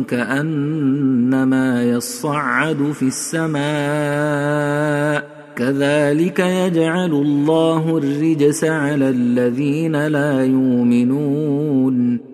كأنما 0.08 1.84
يصعد 1.84 2.92
في 2.92 3.02
السماء 3.02 3.64
كذلك 5.56 6.38
يجعل 6.38 7.12
الله 7.12 7.98
الرجس 7.98 8.64
على 8.64 9.08
الذين 9.08 10.06
لا 10.06 10.44
يؤمنون. 10.44 12.33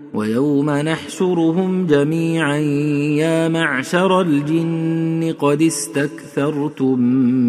ويوم 0.13 0.69
نحشرهم 0.69 1.87
جميعا 1.87 2.57
يا 3.17 3.47
معشر 3.47 4.21
الجن 4.21 5.33
قد 5.39 5.61
استكثرتم 5.61 6.99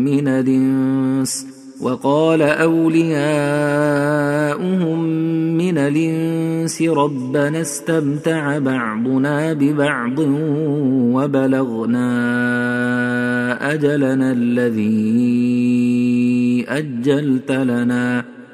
من 0.04 0.28
الإنس 0.28 1.46
وقال 1.80 2.42
أولياؤهم 2.42 3.12
من 5.56 5.78
الإنس 5.78 6.82
ربنا 6.82 7.60
استمتع 7.60 8.58
بعضنا 8.58 9.52
ببعض 9.52 10.18
وبلغنا 11.14 12.12
أجلنا 13.74 14.32
الذي 14.32 15.32
أجلت 16.68 17.52
لنا 17.52 18.24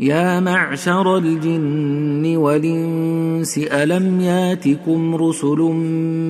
يا 0.00 0.40
معشر 0.40 1.18
الجن 1.18 2.36
والإنس 2.36 3.58
ألم 3.58 4.20
ياتكم 4.20 5.14
رسل 5.14 5.58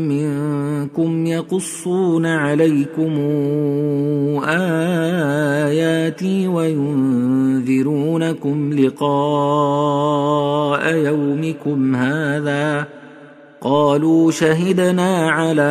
منكم 0.09 1.27
يقصون 1.27 2.27
عليكم 2.27 3.13
آياتي 5.69 6.49
وينذرونكم 6.49 7.93
لقاء 8.73 9.05
يومكم 10.95 11.95
هذا؟ 11.95 12.87
قالوا 13.61 14.31
شهدنا 14.31 15.31
على 15.31 15.63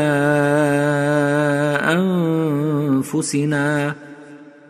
أنفسنا 1.83 3.95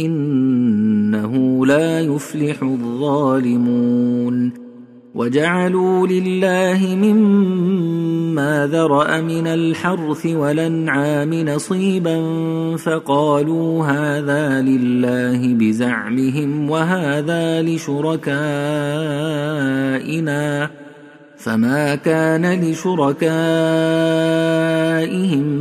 إنه 0.00 1.66
لا 1.66 2.00
يفلح 2.00 2.62
الظالمون. 2.62 4.52
وجعلوا 5.14 6.06
لله 6.06 6.94
مما 6.94 8.68
ذرأ 8.72 9.20
من 9.20 9.46
الحرث 9.46 10.26
والأنعام 10.26 11.34
نصيبا 11.34 12.16
فقالوا 12.76 13.86
هذا 13.86 14.62
لله 14.62 15.54
بزعمهم 15.54 16.70
وهذا 16.70 17.62
لشركائنا. 17.62 18.30
فما 21.36 21.94
كان 21.94 22.60
لشركائهم 22.60 23.22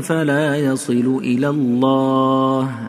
فلا 0.01 0.55
يصل 0.55 1.19
إلى 1.23 1.49
الله. 1.49 2.88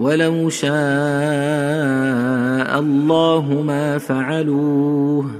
ولو 0.00 0.48
شاء 0.48 0.70
الله 2.78 3.62
ما 3.66 3.98
فعلوه 3.98 5.30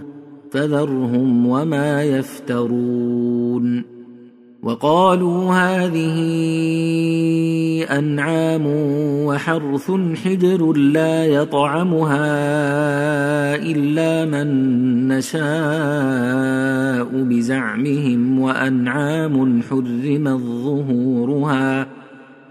فذرهم 0.50 1.46
وما 1.46 2.04
يفترون 2.04 3.84
وقالوا 4.62 5.54
هذه 5.54 6.16
أنعام 7.98 8.66
وحرث 9.26 9.90
حجر 10.24 10.72
لا 10.72 11.26
يطعمها 11.26 12.26
إلا 13.56 14.24
من 14.24 14.48
نشاء 15.08 15.48
بزعمهم 17.22 18.40
وأنعام 18.40 19.62
حرمت 19.62 20.40
ظهورها 20.40 21.99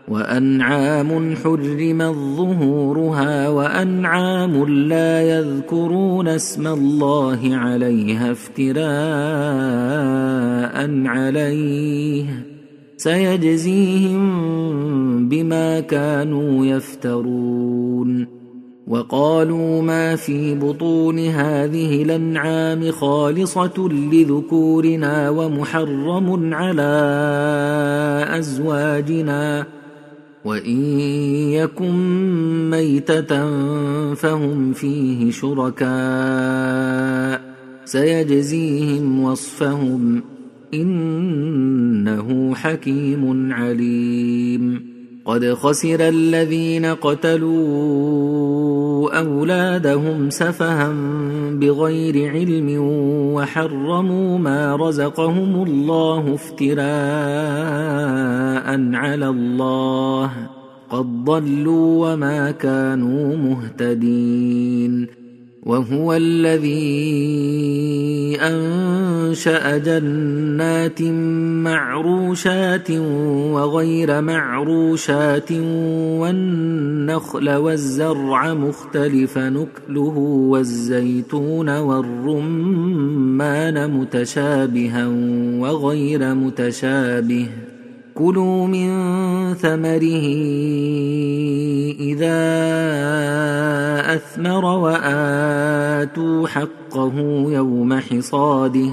وأنعام 0.10 1.36
حرمت 1.36 2.16
ظهورها 2.38 3.50
وأنعام 3.50 4.66
لا 4.66 5.22
يذكرون 5.22 6.28
اسم 6.28 6.68
الله 6.68 7.40
عليها 7.44 8.32
افتراء 8.32 8.80
عليه 11.08 12.26
سيجزيهم 12.98 14.20
بما 15.30 15.80
كانوا 15.80 16.66
يفترون 16.66 18.28
وقالوا 18.88 19.82
ما 19.82 20.16
في 20.16 20.56
بطون 20.56 21.20
هذه 21.20 22.04
الأنعام 22.04 22.92
خالصة 22.92 23.90
لذكورنا 24.12 25.30
ومحرم 25.30 26.54
على 26.54 26.92
أزواجنا 28.40 29.79
وإن 30.46 31.00
يكن 31.50 31.96
ميتة 32.70 33.46
فهم 34.14 34.74
فيه 34.74 35.32
شركاء 35.32 35.90
سيجزيهم 37.86 39.24
وصفهم 39.24 40.24
إنه 40.74 42.56
حكيم 42.56 43.54
عليم. 43.54 44.90
قد 45.26 45.54
خسر 45.54 46.10
الذين 46.10 46.86
قتلوا 46.86 48.89
أولادهم 49.08 50.30
سفها 50.30 50.94
بغير 51.52 52.32
علم 52.32 52.78
وحرموا 53.34 54.38
ما 54.38 54.76
رزقهم 54.76 55.64
الله 55.64 56.34
افتراء 56.34 56.80
على 58.96 59.28
الله 59.30 60.32
قد 60.90 61.24
ضلوا 61.26 62.14
وما 62.14 62.52
كانوا 62.52 63.36
مهتدين. 63.36 65.19
وهو 65.64 66.14
الذي 66.14 66.78
أنشأ 68.42 69.78
جنات 69.78 71.02
معروشات 71.64 72.92
وغير 73.52 74.22
معروشات 74.22 75.52
والنخل 76.22 77.50
والزرع 77.50 78.54
مختلف 78.54 79.38
نكله 79.38 80.18
والزيتون 80.50 81.70
والرمان 81.78 83.20
متشابها 83.92 85.08
وغير 85.60 86.36
متشابه. 86.36 87.48
كلوا 88.20 88.68
من 88.68 88.90
ثمره 89.54 90.26
إذا 92.00 92.40
أثمر 94.16 94.66
وآتوا 94.66 96.48
حقه 96.48 97.14
يوم 97.48 97.94
حصاده 97.94 98.92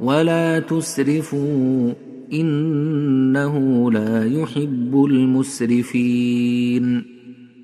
ولا 0.00 0.58
تسرفوا 0.58 1.92
إنه 2.32 3.90
لا 3.92 4.26
يحب 4.26 5.04
المسرفين 5.10 7.04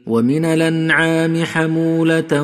ومن 0.06 0.44
الأنعام 0.44 1.44
حمولة 1.44 2.42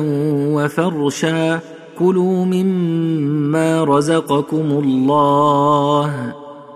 وفرشا 0.53 1.59
كلوا 1.99 2.45
مما 2.45 3.83
رزقكم 3.83 4.71
الله 4.71 6.33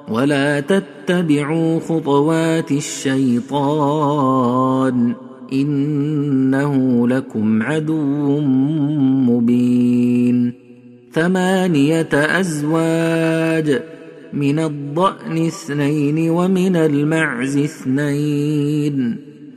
ولا 0.10 0.60
تتبعوا 1.12 1.80
خطوات 1.80 2.72
الشيطان 2.72 3.56
إنه 5.54 7.08
لكم 7.08 7.64
عدو 7.64 8.40
مبين. 9.30 10.54
ثمانية 11.14 12.10
أزواج 12.14 13.82
من 14.34 14.60
الضأن 14.60 15.46
اثنين 15.48 16.30
ومن 16.30 16.76
المعز 16.76 17.58
اثنين. 17.58 19.31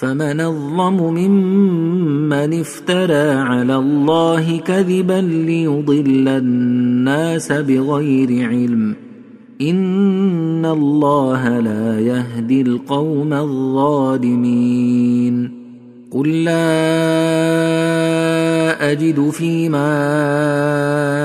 فمن 0.00 0.40
الظلم 0.40 1.14
ممن 1.14 2.60
افترى 2.60 3.30
على 3.30 3.76
الله 3.76 4.58
كذبا 4.58 5.20
ليضل 5.20 6.28
الناس 6.28 7.52
بغير 7.52 8.48
علم. 8.48 8.94
إن 9.60 10.66
الله 10.66 11.58
لا 11.58 12.00
يهدي 12.00 12.62
القوم 12.62 13.32
الظالمين. 13.32 15.59
قل 16.10 16.44
لا 16.44 16.52
اجد 18.92 19.30
فيما 19.30 19.90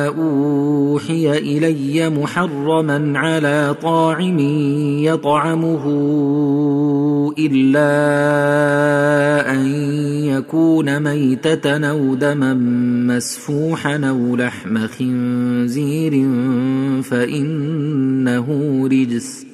اوحي 0.08 1.38
الي 1.38 2.10
محرما 2.10 3.20
على 3.20 3.76
طاعم 3.82 4.40
يطعمه 5.00 5.86
الا 7.40 7.92
ان 9.52 9.66
يكون 10.26 11.00
ميته 11.00 11.90
أو 11.90 12.16
دما 12.16 12.54
مسفوحا 13.14 13.98
أو 13.98 14.36
لحم 14.36 14.88
خنزير 14.88 16.12
فانه 17.02 18.48
رجس 18.88 19.46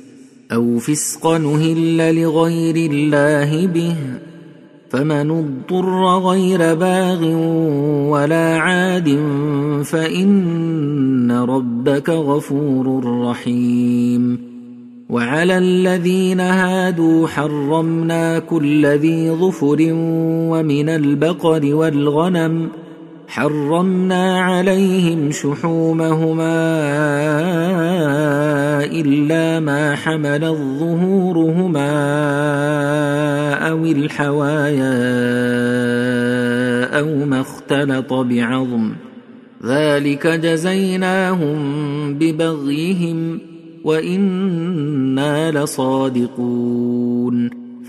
أو 0.51 0.79
فسقا 0.79 1.37
نهل 1.37 2.21
لغير 2.21 2.91
الله 2.91 3.67
به 3.67 3.95
فمن 4.91 5.31
اضطر 5.31 6.17
غير 6.17 6.75
باغ 6.75 7.25
ولا 8.11 8.57
عاد 8.57 9.09
فإن 9.83 11.31
ربك 11.31 12.09
غفور 12.09 13.05
رحيم. 13.23 14.51
وعلى 15.09 15.57
الذين 15.57 16.39
هادوا 16.39 17.27
حرمنا 17.27 18.39
كل 18.39 18.85
ذي 18.85 19.31
ظفر 19.31 19.77
ومن 20.51 20.89
البقر 20.89 21.75
والغنم 21.75 22.69
حرمنا 23.31 24.41
عليهم 24.41 25.31
شحومهما 25.31 26.59
إلا 28.83 29.59
ما 29.59 29.95
حملت 29.95 30.57
ظهورهما 30.79 31.91
أو 33.69 33.85
الحوايا 33.85 34.93
أو 36.99 37.25
ما 37.25 37.41
اختلط 37.41 38.13
بعظم. 38.13 38.91
ذلك 39.65 40.27
جزيناهم 40.27 41.57
ببغيهم 42.13 43.39
وإنا 43.83 45.51
لصادقون. 45.51 47.60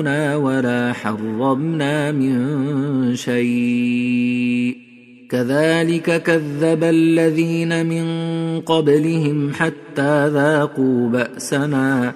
اباؤنا 0.00 0.36
ولا 0.36 0.92
حرمنا 0.92 2.12
من 2.12 3.14
شيء. 3.14 4.76
كذلك 5.30 6.22
كذب 6.22 6.84
الذين 6.84 7.86
من 7.86 8.04
قبلهم 8.60 9.52
حتى 9.52 10.28
ذاقوا 10.28 11.08
بأسنا. 11.08 12.14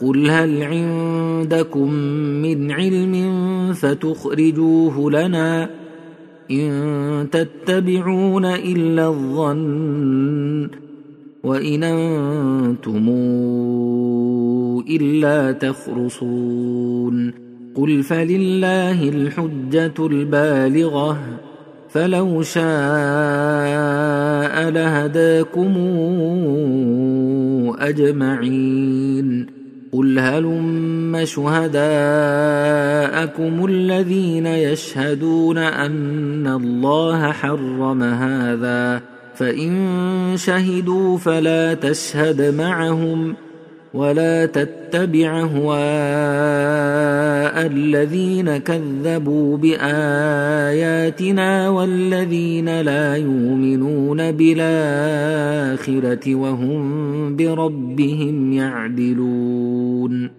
قل 0.00 0.30
هل 0.30 0.62
عندكم 0.62 1.92
من 2.42 2.72
علم 2.72 3.14
فتخرجوه 3.72 5.10
لنا 5.10 5.70
إن 6.50 7.28
تتبعون 7.32 8.44
إلا 8.44 9.08
الظن. 9.08 10.89
وإن 11.44 11.84
أنتم 11.84 13.08
إلا 14.90 15.52
تخرصون. 15.52 17.32
قل 17.74 18.02
فلله 18.02 19.08
الحجة 19.08 20.06
البالغة. 20.06 21.18
فلو 21.88 22.42
شاء 22.42 22.64
لهداكم 24.70 25.74
أجمعين. 27.78 29.46
قل 29.92 30.18
هلم 30.18 31.20
شهداءكم 31.24 31.80
الذين 33.66 34.46
يشهدون 34.46 35.58
أن 35.58 36.46
الله 36.46 37.32
حرم 37.32 38.02
هذا. 38.02 39.19
فإن 39.40 40.36
شهدوا 40.36 41.18
فلا 41.18 41.74
تشهد 41.74 42.54
معهم 42.54 43.34
ولا 43.94 44.46
تتبع 44.46 45.40
أهواء 45.40 45.80
الذين 47.66 48.56
كذبوا 48.56 49.56
بآياتنا 49.56 49.98
والذين 51.68 52.80
لا 52.80 53.16
يؤمنون 53.16 54.32
بالآخرة 54.32 54.64
وهم 56.34 57.36
بربهم 57.36 58.52
يعدلون. 58.52 60.30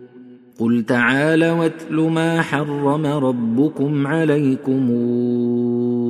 قل 0.60 0.84
تعالى 0.84 1.52
واتل 1.52 1.96
ما 1.96 2.42
حرم 2.42 3.06
ربكم 3.06 4.08
عليكم. 4.08 4.92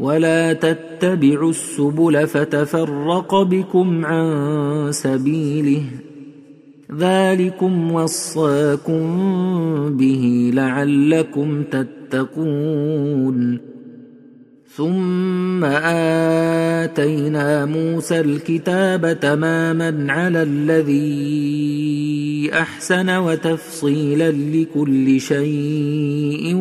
ولا 0.00 0.52
تتبعوا 0.52 1.50
السبل 1.50 2.26
فتفرق 2.26 3.42
بكم 3.42 4.06
عن 4.06 4.88
سبيله 4.92 5.82
ذلكم 6.98 7.92
وصاكم 7.92 9.06
به 9.96 10.50
لعلكم 10.54 11.62
تتقون 11.62 13.58
ثم 14.76 15.64
آتينا 16.84 17.64
موسى 17.64 18.20
الكتاب 18.20 19.20
تماما 19.20 20.06
على 20.12 20.42
الذي 20.42 21.89
أحسن 22.52 23.16
وتفصيلا 23.16 24.30
لكل 24.30 25.20
شيء 25.20 26.54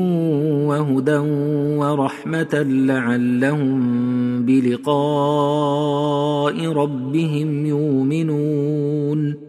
وهدى 0.69 1.17
ورحمة 1.77 2.65
لعلهم 2.69 3.79
بلقاء 4.45 4.95
ربهم 6.67 7.65
يؤمنون. 7.65 9.48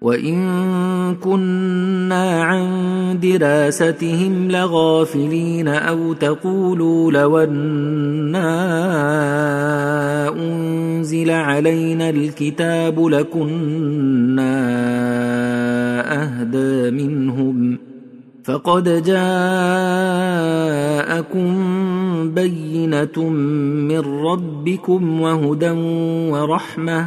وان 0.00 1.14
كنا 1.14 2.42
عن 2.42 2.68
دراستهم 3.22 4.50
لغافلين 4.50 5.68
أو 5.68 6.12
تقولوا 6.12 7.12
لو 7.12 7.38
أنا 7.38 8.48
انزل 10.28 11.30
علينا 11.30 12.10
الكتاب 12.10 13.06
لكنا 13.06 14.60
اهدى 16.22 16.90
منهم 16.90 17.78
فقد 18.44 19.02
جاءكم 19.02 19.20
بينه 22.34 23.28
من 23.88 24.00
ربكم 24.00 25.20
وهدى 25.20 25.70
ورحمه 26.30 27.06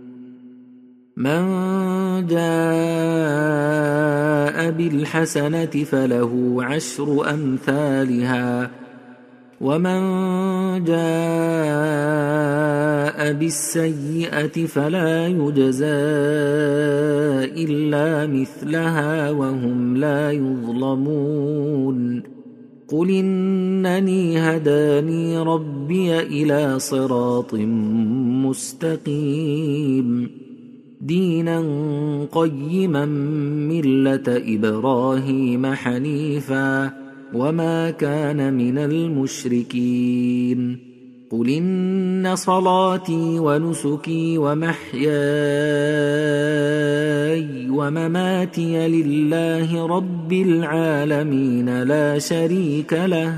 من 1.17 1.41
جاء 2.27 2.41
بالحسنه 4.71 5.65
فله 5.65 6.57
عشر 6.59 7.29
امثالها 7.29 8.71
ومن 9.61 10.01
جاء 10.83 11.01
بالسيئه 13.33 14.65
فلا 14.65 15.27
يجزى 15.27 15.85
الا 17.63 18.27
مثلها 18.27 19.31
وهم 19.31 19.97
لا 19.97 20.31
يظلمون 20.31 22.23
قل 22.87 23.09
انني 23.09 24.39
هداني 24.39 25.37
ربي 25.37 26.19
إلى 26.19 26.79
صراط 26.79 27.53
مستقيم 28.45 30.41
دينا 31.01 31.59
قيما 32.31 33.05
ملة 33.69 34.23
إبراهيم 34.27 35.73
حنيفا 35.73 36.91
وما 37.33 37.91
كان 37.91 38.53
من 38.53 38.77
المشركين. 38.77 40.77
قل 41.31 41.49
إن 41.49 42.35
صلاتي 42.35 43.39
ونسكي 43.39 44.37
ومحياي 44.37 45.11
ومماتي 47.69 48.87
لله 48.87 49.87
رب 49.87 50.33
العالمين 50.33 51.83
لا 51.83 52.19
شريك 52.19 52.93
له. 52.93 53.35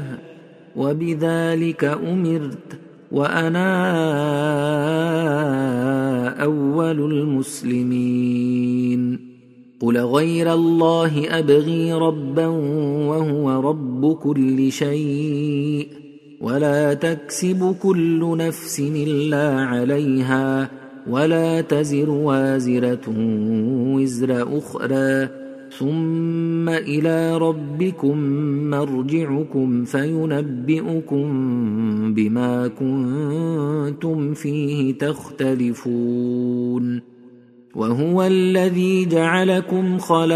وبذلك 0.75 1.83
أمرت 1.83 2.82
وأنا 3.13 3.69
أول 6.43 6.99
المسلمين. 7.11 8.43
قل 9.81 9.97
غير 9.97 10.53
الله 10.53 11.39
أبغي 11.39 11.93
ربا 11.93 12.47
وهو 13.07 13.69
رب 13.69 14.15
كل 14.15 14.71
شيء 14.71 15.87
ولا 16.41 16.93
تكسب 16.93 17.75
كل 17.83 18.37
نفس 18.37 18.79
إلا 18.79 19.59
عليها 19.59 20.69
ولا 21.09 21.61
تزر 21.61 22.09
وازرة 22.09 23.09
وزر 23.95 24.57
أخرى. 24.57 25.42
ثم 25.79 26.69
إلى 26.69 27.37
ربكم 27.37 28.17
مرجعكم 28.69 29.85
فينبئكم 29.85 31.23
بما 32.13 32.67
كنتم 32.67 34.33
فيه 34.33 34.97
تختلفون 34.97 36.33
وهو 37.75 38.23
الذي 38.23 39.05
جعلكم 39.05 39.97
خلائف 39.97 40.33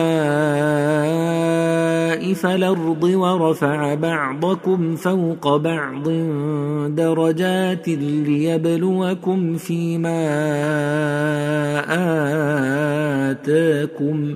الأرض 2.45 3.03
ورفع 3.03 3.93
بعضكم 3.93 4.95
فوق 4.95 5.57
بعض 5.57 6.09
درجات 6.95 7.88
ليبلوكم 7.89 9.57
فيما 9.57 10.27
آتاكم 13.31 14.35